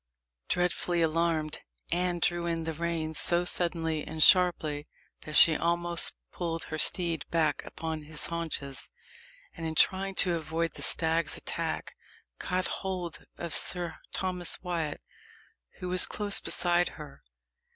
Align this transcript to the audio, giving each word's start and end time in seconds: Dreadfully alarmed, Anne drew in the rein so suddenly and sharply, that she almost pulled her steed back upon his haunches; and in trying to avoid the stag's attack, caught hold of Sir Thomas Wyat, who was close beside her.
Dreadfully 0.49 1.03
alarmed, 1.03 1.59
Anne 1.91 2.17
drew 2.17 2.47
in 2.47 2.63
the 2.63 2.73
rein 2.73 3.13
so 3.13 3.45
suddenly 3.45 4.03
and 4.03 4.23
sharply, 4.23 4.87
that 5.25 5.35
she 5.35 5.55
almost 5.55 6.15
pulled 6.31 6.63
her 6.63 6.79
steed 6.79 7.23
back 7.29 7.61
upon 7.65 8.01
his 8.01 8.25
haunches; 8.25 8.89
and 9.55 9.63
in 9.63 9.75
trying 9.75 10.15
to 10.15 10.33
avoid 10.33 10.71
the 10.73 10.81
stag's 10.81 11.37
attack, 11.37 11.93
caught 12.39 12.65
hold 12.65 13.27
of 13.37 13.53
Sir 13.53 13.97
Thomas 14.11 14.57
Wyat, 14.63 15.01
who 15.77 15.89
was 15.89 16.07
close 16.07 16.39
beside 16.39 16.87
her. 16.97 17.21